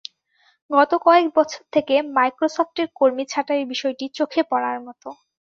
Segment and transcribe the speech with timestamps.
[0.69, 5.07] গত কয়েক বছর থেকে মাইক্রোসফটের কর্মী ছাঁটাইয়ের বিষয়টি চোখে পড়ার মতো।